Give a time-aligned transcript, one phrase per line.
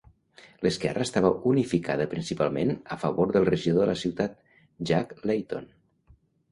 [0.67, 4.39] L'esquerra estava unificada principalment a favor del regidor de la ciutat,
[4.93, 5.75] Jack Layton.